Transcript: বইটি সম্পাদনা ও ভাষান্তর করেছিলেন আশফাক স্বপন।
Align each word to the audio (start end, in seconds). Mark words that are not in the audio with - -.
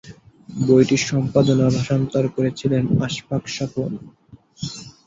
বইটি 0.59 0.97
সম্পাদনা 1.05 1.63
ও 1.67 1.75
ভাষান্তর 1.77 2.23
করেছিলেন 2.35 2.83
আশফাক 3.05 3.43
স্বপন। 3.47 3.91